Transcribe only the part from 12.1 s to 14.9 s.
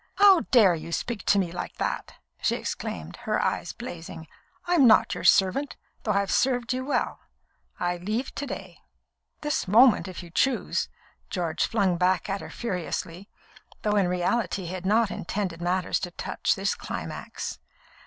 at her furiously, though in reality he had